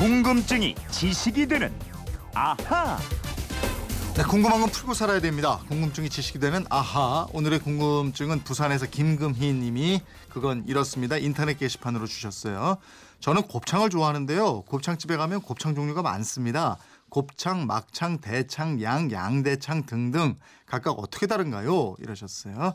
궁금증이 0.00 0.76
지식이 0.90 1.46
되는 1.46 1.70
아하. 2.32 2.96
네, 4.14 4.22
궁금한 4.22 4.62
건 4.62 4.70
풀고 4.70 4.94
살아야 4.94 5.20
됩니다. 5.20 5.60
궁금증이 5.68 6.08
지식이 6.08 6.38
되는 6.38 6.64
아하. 6.70 7.26
오늘의 7.34 7.58
궁금증은 7.58 8.42
부산에서 8.42 8.86
김금희 8.86 9.52
님이 9.52 10.00
그건 10.30 10.64
이렇습니다. 10.66 11.18
인터넷 11.18 11.58
게시판으로 11.58 12.06
주셨어요. 12.06 12.78
저는 13.20 13.42
곱창을 13.42 13.90
좋아하는데요. 13.90 14.62
곱창집에 14.62 15.18
가면 15.18 15.42
곱창 15.42 15.74
종류가 15.74 16.00
많습니다. 16.00 16.78
곱창, 17.10 17.66
막창, 17.66 18.20
대창, 18.22 18.80
양, 18.80 19.12
양대창 19.12 19.84
등등 19.84 20.36
각각 20.70 20.92
어떻게 21.00 21.26
다른가요? 21.26 21.96
이러셨어요. 21.98 22.74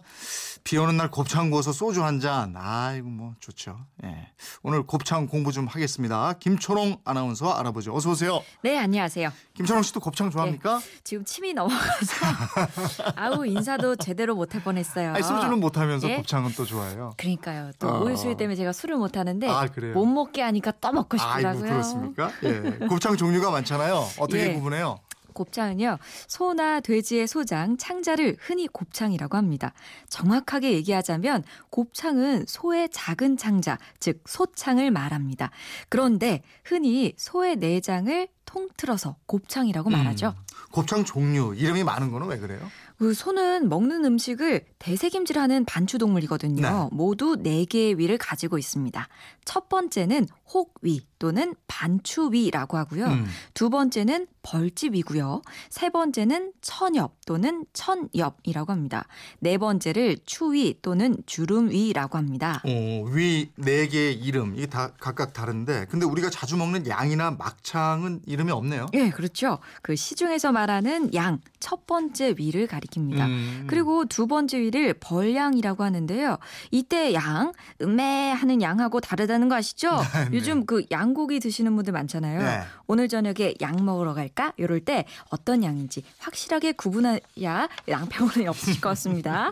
비 0.66 0.78
오는 0.78 0.98
날 0.98 1.10
곱창 1.10 1.50
구워서 1.50 1.72
소주 1.72 2.04
한 2.04 2.20
잔. 2.20 2.54
아이고 2.58 3.08
뭐 3.08 3.34
좋죠. 3.40 3.78
예. 4.04 4.28
오늘 4.64 4.84
곱창 4.84 5.28
공부 5.28 5.54
좀 5.54 5.66
하겠습니다. 5.68 6.34
김초롱 6.34 6.98
아나운서 7.06 7.54
알아보죠. 7.54 7.96
어서 7.96 8.12
오세요. 8.12 8.42
네, 8.64 8.78
안녕하세요. 8.78 9.32
김초롱 9.54 9.84
씨도 9.84 10.02
곱창 10.02 10.30
좋아합니까? 10.30 10.82
지금 11.06 11.24
침이 11.24 11.54
넘어가서 11.54 12.26
아우 13.16 13.46
인사도 13.46 13.96
제대로 13.96 14.36
못할 14.36 14.62
뻔했어요. 14.62 15.14
아니, 15.14 15.24
소주는 15.24 15.58
못 15.60 15.78
하면서 15.78 16.10
예? 16.10 16.18
곱창은 16.18 16.52
또 16.58 16.66
좋아해요. 16.66 17.14
그러니까요. 17.16 17.72
또 17.80 17.88
어. 17.88 18.04
오일수유 18.04 18.36
때문에 18.36 18.56
제가 18.58 18.74
술을 18.74 18.98
못 18.98 19.16
하는데 19.16 19.48
아, 19.48 19.68
그래요? 19.68 19.94
못 19.94 20.06
먹게 20.06 20.42
하니까 20.42 20.72
또 20.82 20.92
먹고 20.92 21.16
싶더라고요. 21.16 21.48
아이고 21.50 21.62
그렇습니까? 21.62 22.32
예. 22.44 22.88
곱창 22.88 23.16
종류가 23.16 23.52
많잖아요. 23.52 24.06
어떻게 24.20 24.50
예. 24.50 24.54
구분해요? 24.54 25.00
곱창은요, 25.36 26.00
소나 26.28 26.80
돼지의 26.80 27.28
소장, 27.28 27.78
창자를 27.78 28.38
흔히 28.40 28.68
곱창이라고 28.68 29.38
합니다. 29.38 29.74
정확하게 30.10 30.74
얘기하자면 30.74 31.44
곱창은 31.70 32.46
소의 32.48 32.90
작은 32.92 33.38
창자, 33.38 33.78
즉 34.00 34.24
소창을 34.26 34.90
말합니다. 34.90 35.52
그런데 35.90 36.42
흔히 36.64 37.14
소의 37.18 37.58
내장을 37.58 38.28
통틀어서 38.46 39.18
곱창이라고 39.26 39.90
말하죠. 39.90 40.28
음, 40.38 40.44
곱창 40.72 41.04
종류 41.04 41.54
이름이 41.56 41.84
많은 41.84 42.12
거는 42.12 42.28
왜 42.28 42.38
그래요? 42.38 42.72
그 42.98 43.14
소는 43.14 43.70
먹는 43.70 44.06
음식을 44.06 44.66
대세김질하는 44.80 45.66
반추동물이거든요. 45.66 46.62
네. 46.62 46.90
모두 46.92 47.36
네개의 47.36 47.98
위를 47.98 48.18
가지고 48.18 48.58
있습니다. 48.58 49.08
첫 49.44 49.70
번째는 49.70 50.28
혹위 50.54 51.02
또는 51.20 51.56
반추위라고 51.68 52.78
하고요. 52.78 53.06
음. 53.06 53.26
두 53.54 53.70
번째는 53.70 54.28
벌집이고요. 54.44 55.42
세 55.70 55.90
번째는 55.90 56.54
천엽 56.62 57.26
또는 57.26 57.66
천엽이라고 57.74 58.72
합니다. 58.72 59.08
네 59.40 59.58
번째를 59.58 60.18
추위 60.26 60.78
또는 60.82 61.18
주름위라고 61.26 62.18
합니다. 62.18 62.62
어, 62.64 63.06
위네 63.10 63.88
개의 63.88 64.14
이름 64.16 64.56
이게 64.56 64.68
다 64.68 64.92
각각 65.00 65.34
다른데 65.34 65.88
근데 65.90 66.06
우리가 66.06 66.30
자주 66.30 66.58
먹는 66.58 66.88
양이나 66.88 67.32
막창은 67.32 68.22
이름이 68.26 68.52
없네요. 68.52 68.88
예, 68.94 69.10
그렇죠. 69.10 69.60
그 69.82 69.96
시중에서 69.96 70.52
말하는 70.52 71.14
양, 71.14 71.40
첫 71.60 71.88
번째 71.88 72.36
위를 72.38 72.68
가리 72.68 72.85
킵니다. 72.88 73.26
음. 73.26 73.66
그리고 73.68 74.06
두 74.06 74.28
번째 74.28 74.60
위를 74.60 74.94
벌양이라고 74.94 75.84
하는데요. 75.84 76.38
이때 76.72 77.14
양, 77.14 77.54
음메 77.82 78.32
하는 78.32 78.62
양하고 78.62 79.00
다르다는 79.00 79.50
거 79.50 79.56
아시죠? 79.56 79.98
네. 80.32 80.38
요즘 80.38 80.66
그 80.66 80.84
양고기 80.92 81.40
드시는 81.40 81.76
분들 81.76 81.94
많잖아요. 81.94 82.42
네. 82.42 82.62
오늘 82.88 83.08
저녁에 83.08 83.54
양 83.62 83.84
먹으러 83.84 84.14
갈까? 84.14 84.54
이럴 84.58 84.80
때 84.80 85.06
어떤 85.30 85.64
양인지 85.64 86.04
확실하게 86.20 86.74
구분해야 86.74 87.68
양평원이 87.88 88.48
없으실 88.48 88.80
것 88.82 88.90
같습니다. 88.90 89.52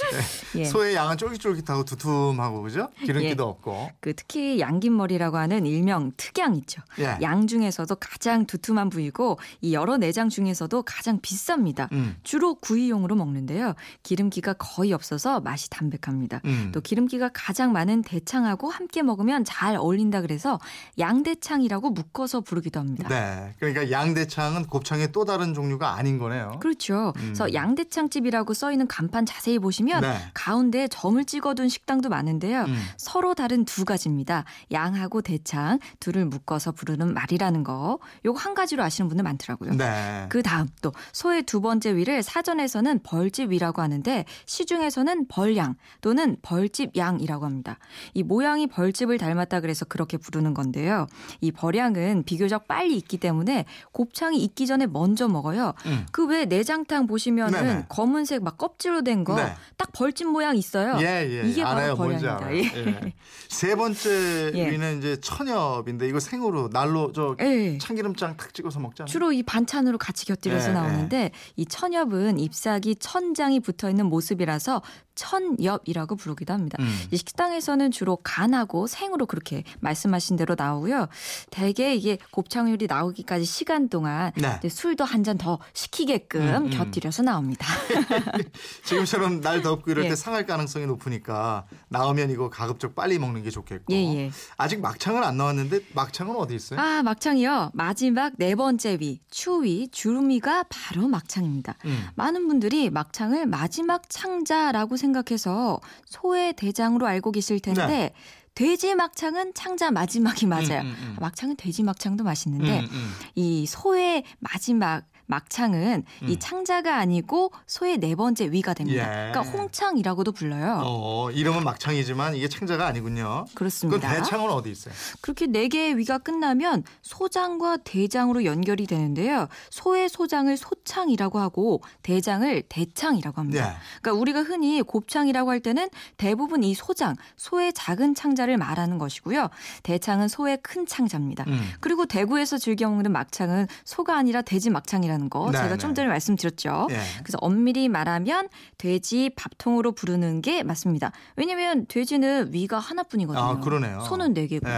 예. 0.56 0.64
소의 0.64 0.94
양은 0.94 1.16
쫄깃쫄깃하고 1.16 1.84
두툼하고 1.84 2.62
그죠? 2.62 2.88
기름기도 3.04 3.44
예. 3.44 3.48
없고. 3.48 3.90
그 4.00 4.14
특히 4.14 4.60
양긴머리라고 4.60 5.36
하는 5.36 5.66
일명 5.66 6.12
특양 6.16 6.54
있죠. 6.56 6.82
예. 6.98 7.18
양 7.22 7.46
중에서도 7.46 7.94
가장 7.96 8.46
두툼한 8.46 8.90
부위고 8.90 9.38
이 9.60 9.74
여러 9.74 9.96
내장 9.96 10.28
중에서도 10.28 10.82
가장 10.82 11.20
비쌉니다. 11.20 11.90
음. 11.92 12.16
주로 12.22 12.54
구이용으로 12.70 13.16
먹는데요. 13.16 13.74
기름기가 14.04 14.52
거의 14.52 14.92
없어서 14.92 15.40
맛이 15.40 15.68
담백합니다. 15.70 16.40
음. 16.44 16.70
또 16.72 16.80
기름기가 16.80 17.30
가장 17.34 17.72
많은 17.72 18.02
대창하고 18.02 18.70
함께 18.70 19.02
먹으면 19.02 19.44
잘 19.44 19.74
어울린다 19.74 20.20
그래서 20.20 20.60
양대창이라고 20.98 21.90
묶어서 21.90 22.42
부르기도 22.42 22.78
합니다. 22.78 23.08
네. 23.08 23.54
그러니까 23.58 23.90
양대창은 23.90 24.66
곱창의 24.66 25.10
또 25.10 25.24
다른 25.24 25.52
종류가 25.52 25.94
아닌 25.94 26.18
거네요. 26.18 26.58
그렇죠. 26.60 27.12
음. 27.16 27.22
그래서 27.22 27.52
양대창집이라고 27.52 28.54
써 28.54 28.70
있는 28.70 28.86
간판 28.86 29.26
자세히 29.26 29.58
보시면 29.58 30.02
네. 30.02 30.16
가운데 30.32 30.86
점을 30.86 31.22
찍어둔 31.24 31.68
식당도 31.68 32.08
많은데요. 32.08 32.62
음. 32.62 32.82
서로 32.96 33.34
다른 33.34 33.64
두 33.64 33.84
가지입니다. 33.84 34.44
양하고 34.70 35.22
대창 35.22 35.80
둘을 35.98 36.24
묶어서 36.26 36.70
부르는 36.70 37.14
말이라는 37.14 37.64
거. 37.64 37.98
요거 38.24 38.38
한 38.38 38.54
가지로 38.54 38.84
아시는 38.84 39.08
분들 39.08 39.24
많더라고요. 39.24 39.72
네. 39.72 40.26
그 40.28 40.44
다음 40.44 40.68
또 40.82 40.92
소의 41.12 41.42
두 41.42 41.60
번째 41.60 41.96
위를 41.96 42.22
사전에 42.22 42.59
서는 42.68 43.00
벌집위라고 43.02 43.82
하는데 43.82 44.24
시중에서는 44.46 45.28
벌양 45.28 45.74
또는 46.00 46.36
벌집양이라고 46.42 47.44
합니다. 47.44 47.78
이 48.14 48.22
모양이 48.22 48.66
벌집을 48.66 49.18
닮았다 49.18 49.60
그래서 49.60 49.84
그렇게 49.84 50.16
부르는 50.16 50.54
건데요. 50.54 51.06
이 51.40 51.52
벌양은 51.52 52.24
비교적 52.24 52.66
빨리 52.68 52.96
익기 52.96 53.18
때문에 53.18 53.64
곱창이 53.92 54.42
익기 54.42 54.66
전에 54.66 54.86
먼저 54.86 55.28
먹어요. 55.28 55.74
음. 55.86 56.06
그왜 56.12 56.46
내장탕 56.46 57.06
보시면은 57.06 57.60
네네. 57.62 57.86
검은색 57.88 58.42
막 58.42 58.58
껍질로 58.58 59.02
된 59.02 59.24
거딱 59.24 59.56
네. 59.78 59.84
벌집 59.92 60.28
모양 60.28 60.56
있어요. 60.56 60.98
예, 61.00 61.26
예. 61.28 61.48
이게 61.48 61.62
바로 61.62 61.78
알아요. 61.78 61.96
뭔지 61.96 62.24
벌양입니다. 62.24 62.54
예. 62.54 62.86
예. 62.86 63.12
세 63.48 63.74
번째 63.74 64.52
예. 64.54 64.70
위는 64.70 64.98
이제 64.98 65.16
천엽인데 65.20 66.08
이거 66.08 66.20
생으로 66.20 66.68
날로 66.70 67.12
저 67.12 67.36
예. 67.40 67.78
참기름장 67.78 68.36
탁 68.36 68.54
찍어서 68.54 68.80
먹잖아요. 68.80 69.10
주로 69.10 69.32
이 69.32 69.42
반찬으로 69.42 69.98
같이 69.98 70.26
곁들여서 70.26 70.70
예, 70.70 70.72
나오는데 70.72 71.30
이 71.56 71.66
천엽은 71.66 72.38
잎사귀 72.50 72.96
천장이 72.96 73.60
붙어 73.60 73.88
있는 73.88 74.06
모습이라서 74.06 74.82
천엽이라고 75.14 76.16
부르기도 76.16 76.52
합니다. 76.52 76.76
음. 76.80 77.00
이 77.10 77.16
식당에서는 77.16 77.90
주로 77.90 78.16
간하고 78.16 78.86
생으로 78.86 79.26
그렇게 79.26 79.64
말씀하신 79.80 80.36
대로 80.36 80.54
나오고요. 80.56 81.08
대개 81.50 81.94
이게 81.94 82.18
곱창 82.30 82.70
요리 82.70 82.86
나오기까지 82.86 83.44
시간 83.44 83.88
동안 83.88 84.32
네. 84.36 84.60
술도 84.68 85.04
한 85.04 85.20
잔 85.24 85.30
더 85.38 85.58
시키게끔 85.74 86.40
음, 86.40 86.64
음. 86.64 86.70
곁들여서 86.70 87.22
나옵니다. 87.22 87.66
지금처럼 88.84 89.40
날 89.40 89.62
덥고 89.62 89.90
이럴 89.90 90.04
예. 90.04 90.08
때 90.08 90.16
상할 90.16 90.46
가능성이 90.46 90.86
높으니까 90.86 91.64
나오면 91.88 92.30
이거 92.30 92.48
가급적 92.50 92.94
빨리 92.94 93.18
먹는 93.18 93.42
게 93.42 93.50
좋겠고. 93.50 93.92
예, 93.92 93.96
예. 94.16 94.30
아직 94.56 94.80
막창은 94.80 95.22
안 95.22 95.36
나왔는데 95.36 95.80
막창은 95.94 96.36
어디 96.36 96.54
있어요? 96.54 96.80
아, 96.80 97.02
막창이요. 97.02 97.70
마지막 97.74 98.32
네 98.38 98.54
번째 98.54 98.98
위, 99.00 99.20
추위, 99.30 99.88
주름이가 99.88 100.64
바로 100.68 101.06
막창입니다. 101.08 101.76
음. 101.84 102.06
많은 102.16 102.48
분들이 102.48 102.90
막창을 102.90 103.46
마지막 103.46 104.08
창자라고 104.08 104.96
생각 104.96 105.09
해서 105.30 105.80
소의 106.06 106.52
대장으로 106.54 107.06
알고 107.06 107.32
계실 107.32 107.60
텐데 107.60 107.86
네. 107.86 108.14
돼지 108.54 108.94
막창은 108.94 109.54
창자 109.54 109.90
마지막이 109.90 110.46
맞아요. 110.46 110.80
음, 110.82 110.86
음, 110.86 110.96
음. 111.02 111.16
막창은 111.20 111.56
돼지 111.56 111.82
막창도 111.82 112.24
맛있는데 112.24 112.80
음, 112.80 112.88
음. 112.90 113.12
이 113.34 113.66
소의 113.66 114.24
마지막 114.38 115.04
막창은 115.30 116.04
이 116.22 116.32
음. 116.32 116.36
창자가 116.38 116.96
아니고 116.96 117.52
소의 117.66 117.98
네 117.98 118.14
번째 118.14 118.50
위가 118.50 118.74
됩니다. 118.74 119.02
예. 119.02 119.30
그러니까 119.32 119.40
홍창이라고도 119.42 120.32
불러요. 120.32 120.82
어, 120.84 121.30
이름은 121.30 121.64
막창이지만 121.64 122.34
이게 122.34 122.48
창자가 122.48 122.86
아니군요. 122.86 123.46
그렇습니다. 123.54 124.12
대창은 124.12 124.50
어디 124.50 124.70
있어요? 124.70 124.92
그렇게 125.20 125.46
네 125.46 125.68
개의 125.68 125.96
위가 125.96 126.18
끝나면 126.18 126.82
소장과 127.02 127.78
대장으로 127.78 128.44
연결이 128.44 128.86
되는데요. 128.86 129.48
소의 129.70 130.08
소장을 130.08 130.54
소창이라고 130.56 131.38
하고 131.38 131.80
대장을 132.02 132.62
대창이라고 132.68 133.40
합니다. 133.40 133.70
네. 133.70 133.76
그러니까 134.02 134.20
우리가 134.20 134.42
흔히 134.42 134.82
곱창이라고 134.82 135.50
할 135.50 135.60
때는 135.60 135.88
대부분 136.16 136.64
이 136.64 136.74
소장, 136.74 137.14
소의 137.36 137.72
작은 137.72 138.14
창자를 138.14 138.58
말하는 138.58 138.98
것이고요. 138.98 139.48
대창은 139.84 140.28
소의 140.28 140.58
큰 140.62 140.86
창자입니다. 140.86 141.44
음. 141.46 141.70
그리고 141.80 142.06
대구에서 142.06 142.58
즐겨 142.58 142.88
먹는 142.88 143.12
막창은 143.12 143.68
소가 143.84 144.16
아니라 144.16 144.42
돼지 144.42 144.70
막창이라는 144.70 145.19
거 145.28 145.50
네, 145.50 145.58
제가 145.58 145.68
네. 145.70 145.76
좀 145.76 145.94
전에 145.94 146.08
말씀드렸죠. 146.08 146.86
예. 146.90 147.00
그래서 147.22 147.38
엄밀히 147.40 147.88
말하면 147.88 148.48
돼지 148.78 149.30
밥통으로 149.36 149.92
부르는 149.92 150.40
게 150.40 150.62
맞습니다. 150.62 151.12
왜냐면 151.36 151.86
돼지는 151.86 152.52
위가 152.52 152.78
하나뿐이거든요. 152.78 153.44
아, 153.44 153.60
그러네요. 153.60 154.00
소는 154.00 154.34
네 154.34 154.46
개고. 154.46 154.68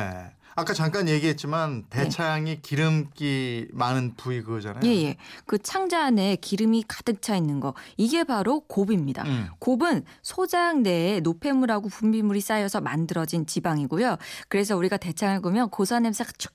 예. 0.53 0.61
아까 0.61 0.75
잠깐 0.75 1.09
얘기했지만 1.09 1.85
대창이 1.91 2.61
기름기 2.63 3.69
많은 3.73 4.15
부위 4.17 4.43
그거잖아요. 4.43 4.81
예, 4.85 5.03
예. 5.05 5.17
그 5.47 5.59
창자 5.59 6.05
안에 6.05 6.37
기름이 6.37 6.85
가득 6.89 7.23
차 7.23 7.37
있는 7.37 7.61
거. 7.61 7.75
이게 7.97 8.25
바로 8.25 8.61
곱입니다. 8.61 9.23
음. 9.25 9.49
곱은 9.59 10.05
소장 10.23 10.83
내에 10.83 11.21
노폐물하고 11.21 11.89
분비물이 11.89 12.41
쌓여서 12.41 12.81
만들어진 12.81 13.47
지방이고요. 13.47 14.17
그래서 14.49 14.77
우리가 14.77 14.97
대창을 14.97 15.41
구면 15.41 15.71
고소한 15.71 16.03
냄새가 16.03 16.33
쭉 16.39 16.53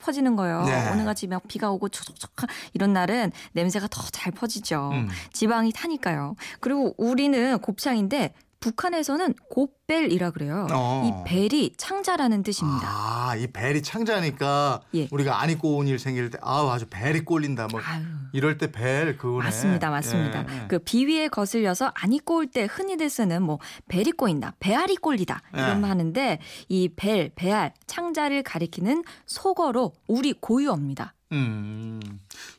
퍼지는 0.00 0.36
거예요. 0.36 0.62
네. 0.64 0.90
오늘 0.92 1.04
같이 1.04 1.26
막 1.26 1.42
비가 1.48 1.70
오고 1.70 1.88
촉촉촉 1.88 2.32
이런 2.74 2.92
날은 2.92 3.32
냄새가 3.52 3.88
더 3.88 4.00
잘 4.10 4.32
퍼지죠. 4.32 4.90
음. 4.92 5.08
지방이 5.32 5.72
타니까요. 5.72 6.34
그리고 6.60 6.94
우리는 6.98 7.58
곱창인데 7.60 8.34
북한에서는 8.60 9.34
곱벨이라 9.50 10.30
그래요. 10.30 10.66
어. 10.70 11.24
이 11.26 11.28
벨이 11.28 11.72
창자라는 11.76 12.42
뜻입니다. 12.42 12.86
아, 12.86 13.34
이 13.36 13.46
벨이 13.46 13.82
창자니까 13.82 14.82
예. 14.94 15.08
우리가 15.10 15.40
안 15.40 15.50
입고 15.50 15.76
온 15.78 15.86
일 15.88 15.98
생길 15.98 16.30
때 16.30 16.38
아우 16.42 16.68
아주 16.68 16.86
벨이 16.90 17.20
꼴린다 17.24 17.68
뭐 17.68 17.80
아유. 17.82 18.04
이럴 18.32 18.58
때 18.58 18.70
벨 18.70 19.16
그거네. 19.16 19.44
맞습니다, 19.44 19.90
맞습니다. 19.90 20.44
예, 20.48 20.62
예. 20.62 20.66
그 20.68 20.78
비위에 20.78 21.28
거슬려서 21.28 21.90
안 21.94 22.12
입고 22.12 22.36
올 22.36 22.46
때 22.50 22.66
흔히들 22.70 23.08
쓰는 23.10 23.42
뭐 23.42 23.58
벨이 23.88 24.12
꼬인다, 24.12 24.54
배알이 24.60 24.96
꼴리다 24.96 25.42
이런 25.54 25.70
예. 25.70 25.74
말 25.80 25.90
하는데 25.90 26.38
이 26.68 26.88
벨, 26.94 27.30
배알, 27.34 27.72
창자를 27.86 28.42
가리키는 28.42 29.04
속어로 29.26 29.92
우리 30.06 30.32
고유어입니다. 30.34 31.14
음. 31.32 32.00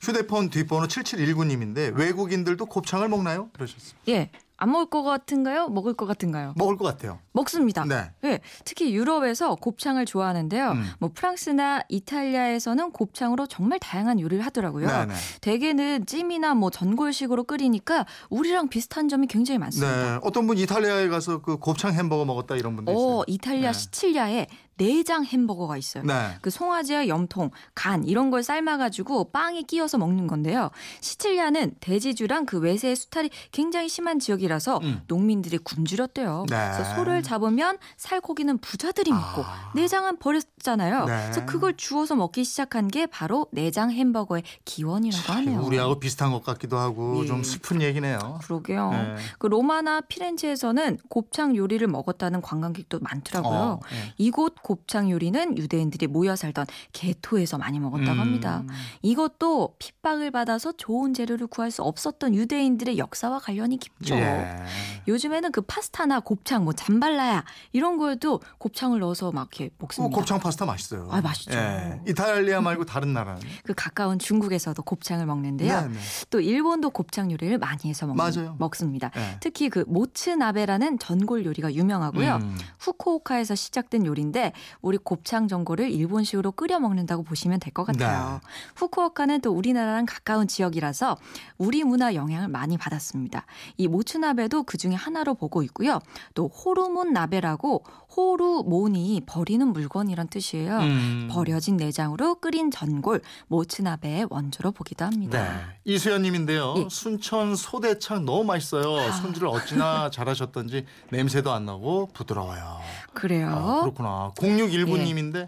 휴대폰 0.01 0.49
뒷번호 0.49 0.87
7719님인데 0.87 1.93
외국인들도 1.95 2.65
곱창을 2.67 3.09
먹나요? 3.09 3.49
그러셨어요. 3.53 3.99
예, 4.07 4.29
안 4.61 4.71
먹을 4.71 4.85
것 4.91 5.01
같은가요? 5.01 5.69
먹을 5.69 5.95
것 5.95 6.05
같은가요? 6.05 6.53
먹을 6.55 6.77
것 6.77 6.85
같아요. 6.85 7.17
먹습니다. 7.31 7.83
네. 7.85 8.11
예, 8.25 8.39
특히 8.63 8.93
유럽에서 8.93 9.55
곱창을 9.55 10.05
좋아하는데요. 10.05 10.71
음. 10.73 10.85
뭐 10.99 11.09
프랑스나 11.15 11.81
이탈리아에서는 11.89 12.91
곱창으로 12.91 13.47
정말 13.47 13.79
다양한 13.79 14.19
요리를 14.19 14.45
하더라고요. 14.45 14.85
네네. 14.85 15.15
대개는 15.41 16.05
찜이나 16.05 16.53
뭐 16.53 16.69
전골식으로 16.69 17.45
끓이니까 17.45 18.05
우리랑 18.29 18.67
비슷한 18.69 19.09
점이 19.09 19.25
굉장히 19.25 19.57
많습니다. 19.57 20.13
네. 20.13 20.19
어떤 20.21 20.45
분 20.45 20.59
이탈리아에 20.59 21.07
가서 21.07 21.41
그 21.41 21.57
곱창 21.57 21.93
햄버거 21.93 22.23
먹었다 22.23 22.55
이런 22.55 22.75
분도 22.75 22.91
있어요. 22.91 23.03
어, 23.03 23.23
이탈리아 23.25 23.71
네. 23.71 23.79
시칠리아에 23.79 24.47
내장 24.81 25.23
햄버거가 25.23 25.77
있어요. 25.77 26.03
네. 26.03 26.37
그 26.41 26.49
송아지와 26.49 27.07
염통, 27.07 27.51
간 27.75 28.03
이런 28.03 28.31
걸 28.31 28.41
삶아가지고 28.41 29.25
빵에 29.31 29.61
끼워서 29.61 29.99
먹는 29.99 30.25
건데요. 30.25 30.71
시칠리아는 31.01 31.75
대지주랑 31.79 32.47
그 32.47 32.57
외세의 32.57 32.95
수탈이 32.95 33.29
굉장히 33.51 33.87
심한 33.89 34.17
지역이라서 34.17 34.79
음. 34.81 35.01
농민들이 35.05 35.59
굶주렸대요. 35.59 36.45
네. 36.49 36.71
그래서 36.73 36.95
소를 36.95 37.21
잡으면 37.21 37.77
살코기는 37.97 38.57
부자들이 38.57 39.11
먹고 39.11 39.43
아. 39.43 39.71
내장은 39.75 40.17
버렸잖아요. 40.17 41.05
네. 41.05 41.21
그래서 41.25 41.45
그걸 41.45 41.77
주워서 41.77 42.15
먹기 42.15 42.43
시작한 42.43 42.87
게 42.87 43.05
바로 43.05 43.45
내장 43.51 43.91
햄버거의 43.91 44.41
기원이라고 44.65 45.31
하네요. 45.31 45.61
우리하고 45.61 45.99
비슷한 45.99 46.31
것 46.31 46.43
같기도 46.43 46.79
하고 46.79 47.21
예. 47.21 47.27
좀 47.27 47.43
슬픈 47.43 47.83
얘기네요. 47.83 48.39
그러게요. 48.41 48.89
네. 48.91 49.15
그 49.37 49.45
로마나 49.45 50.01
피렌체에서는 50.01 50.97
곱창 51.07 51.55
요리를 51.55 51.85
먹었다는 51.85 52.41
관광객도 52.41 52.99
많더라고요. 53.01 53.59
어, 53.59 53.79
예. 53.93 54.13
이곳 54.17 54.55
곱창 54.71 55.11
요리는 55.11 55.57
유대인들이 55.57 56.07
모여 56.07 56.37
살던 56.37 56.65
게토에서 56.93 57.57
많이 57.57 57.77
먹었다고 57.77 58.13
음. 58.13 58.19
합니다. 58.21 58.63
이것도 59.01 59.75
핍박을 59.79 60.31
받아서 60.31 60.71
좋은 60.71 61.13
재료를 61.13 61.47
구할 61.47 61.71
수 61.71 61.83
없었던 61.83 62.33
유대인들의 62.33 62.97
역사와 62.97 63.39
관련이 63.39 63.79
깊죠. 63.79 64.15
예. 64.15 64.63
요즘에는 65.09 65.51
그 65.51 65.59
파스타나 65.59 66.21
곱창, 66.21 66.63
뭐 66.63 66.71
잠발라야 66.71 67.43
이런 67.73 67.97
거에도 67.97 68.39
곱창을 68.59 69.01
넣어서 69.01 69.33
막 69.33 69.49
이렇게 69.59 69.73
어, 69.73 69.77
먹습니다. 69.79 70.15
곱창 70.15 70.39
파스타 70.39 70.65
맛있어요. 70.65 71.09
아, 71.11 71.19
맛있죠. 71.19 71.57
예. 71.57 71.99
이탈리아 72.07 72.61
말고 72.61 72.85
다른 72.85 73.11
나라는. 73.11 73.41
그 73.65 73.73
가까운 73.75 74.19
중국에서도 74.19 74.81
곱창을 74.83 75.25
먹는데요. 75.25 75.81
네, 75.81 75.87
네. 75.89 75.99
또 76.29 76.39
일본도 76.39 76.91
곱창 76.91 77.29
요리를 77.29 77.57
많이 77.57 77.89
해서 77.89 78.07
먹, 78.07 78.15
맞아요. 78.15 78.55
먹습니다. 78.57 79.11
예. 79.17 79.37
특히 79.41 79.69
그 79.69 79.83
모츠나베라는 79.85 80.97
전골 80.99 81.43
요리가 81.45 81.73
유명하고요. 81.73 82.35
음. 82.37 82.57
후쿠오카에서 82.79 83.55
시작된 83.55 84.05
요리인데 84.05 84.53
우리 84.81 84.97
곱창 84.97 85.47
전골을 85.47 85.89
일본식으로 85.91 86.51
끓여 86.53 86.79
먹는다고 86.79 87.23
보시면 87.23 87.59
될 87.59 87.71
것 87.73 87.85
같아요. 87.85 88.41
네. 88.43 88.47
후쿠오카는 88.75 89.41
또 89.41 89.51
우리나라랑 89.53 90.05
가까운 90.05 90.47
지역이라서 90.47 91.15
우리 91.57 91.83
문화 91.85 92.15
영향을 92.15 92.49
많이 92.49 92.77
받았습니다. 92.77 93.45
이 93.77 93.87
모츠나베도 93.87 94.63
그 94.63 94.77
중에 94.77 94.93
하나로 94.93 95.35
보고 95.35 95.63
있고요. 95.63 95.99
또 96.33 96.47
호르몬 96.49 97.13
나베라고 97.13 97.83
호르몬이 98.17 99.21
버리는 99.25 99.65
물건이란 99.65 100.27
뜻이에요. 100.27 100.77
음. 100.79 101.29
버려진 101.31 101.77
내장으로 101.77 102.35
끓인 102.35 102.71
전골 102.71 103.21
모츠나베의 103.47 104.27
원조로 104.29 104.71
보기도 104.71 105.05
합니다. 105.05 105.41
네. 105.41 105.49
이수연님인데요. 105.85 106.73
예. 106.77 106.87
순천 106.89 107.55
소대창 107.55 108.25
너무 108.25 108.43
맛있어요. 108.43 109.11
손질을 109.13 109.47
어찌나 109.47 110.09
잘하셨던지 110.09 110.85
냄새도 111.09 111.51
안 111.51 111.65
나고 111.65 112.09
부드러워요. 112.13 112.79
그래요. 113.13 113.47
아, 113.49 113.79
그렇구나. 113.81 114.31
0619님인데 114.41 115.47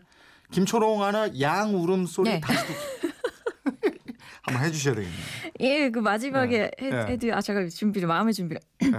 김초롱 0.51 1.04
하나 1.04 1.30
양 1.40 1.75
울음소리 1.75 2.30
네. 2.30 2.40
다시 2.40 2.66
듣기. 2.68 3.13
한번 4.44 4.63
해주셔야 4.66 4.95
되겠네요. 4.95 5.22
예, 5.63 5.89
그 5.89 6.00
마지막에 6.00 6.71
네. 6.77 6.86
해, 6.86 6.89
네. 6.89 7.06
해드 7.13 7.33
아 7.33 7.42
제가 7.42 7.68
준비를 7.68 8.07
마음의 8.07 8.33
준비를 8.33 8.62
네. 8.80 8.92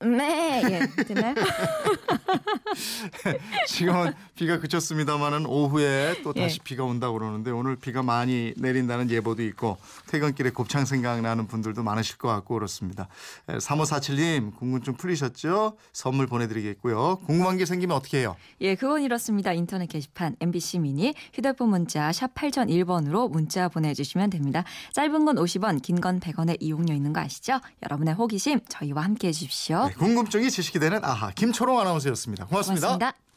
네, 0.06 0.62
예, 0.64 1.04
됐나요? 1.04 1.34
지금은 3.68 4.12
비가 4.34 4.58
그쳤습니다마는 4.58 5.46
오후에 5.46 6.22
또 6.22 6.32
다시 6.32 6.58
예. 6.60 6.64
비가 6.64 6.84
온다고 6.84 7.18
그러는데 7.18 7.50
오늘 7.50 7.76
비가 7.76 8.02
많이 8.02 8.54
내린다는 8.56 9.10
예보도 9.10 9.42
있고 9.44 9.76
퇴근길에 10.08 10.50
곱창 10.50 10.86
생각나는 10.86 11.46
분들도 11.46 11.82
많으실 11.82 12.16
것 12.16 12.28
같고 12.28 12.54
그렇습니다. 12.54 13.08
3547님 13.46 14.56
궁금증 14.56 14.94
풀리셨죠? 14.94 15.76
선물 15.92 16.26
보내드리겠고요. 16.26 17.20
궁금한 17.26 17.58
게 17.58 17.66
생기면 17.66 17.96
어떻게 17.96 18.20
해요? 18.20 18.36
예, 18.60 18.74
그건 18.74 19.02
이렇습니다. 19.02 19.52
인터넷 19.52 19.86
게시판 19.86 20.36
MBC 20.40 20.78
미니 20.78 21.14
휴대폰 21.34 21.68
문자 21.68 22.10
샵 22.12 22.34
8001번으로 22.34 23.30
문자 23.30 23.68
보내주시면 23.68 24.30
됩니다. 24.30 24.64
짧은 24.92 25.24
건 25.24 25.36
50원, 25.36 25.82
긴건 25.82 26.09
100원의 26.18 26.56
이용료 26.60 26.92
있는 26.92 27.12
거 27.12 27.20
아시죠? 27.20 27.60
여러분의 27.84 28.14
호기심 28.14 28.60
저희와 28.68 29.04
함께 29.04 29.28
해주십시오. 29.28 29.86
네, 29.86 29.94
궁금증이 29.94 30.50
지식이 30.50 30.80
되는 30.80 31.04
아하 31.04 31.30
김초롱 31.30 31.78
아나운서였습니다 31.78 32.46
고맙습니다. 32.46 32.88
고맙습니다. 32.88 33.29